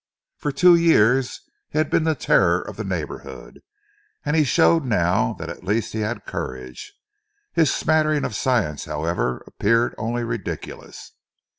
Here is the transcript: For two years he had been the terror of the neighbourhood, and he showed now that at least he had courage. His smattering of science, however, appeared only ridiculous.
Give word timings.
For 0.37 0.51
two 0.51 0.73
years 0.73 1.41
he 1.69 1.77
had 1.77 1.91
been 1.91 2.05
the 2.05 2.15
terror 2.15 2.59
of 2.59 2.75
the 2.75 2.83
neighbourhood, 2.83 3.61
and 4.25 4.35
he 4.35 4.43
showed 4.43 4.83
now 4.83 5.33
that 5.33 5.47
at 5.47 5.63
least 5.63 5.93
he 5.93 5.99
had 5.99 6.25
courage. 6.25 6.93
His 7.53 7.71
smattering 7.71 8.25
of 8.25 8.35
science, 8.35 8.85
however, 8.85 9.43
appeared 9.45 9.93
only 9.99 10.23
ridiculous. 10.23 11.11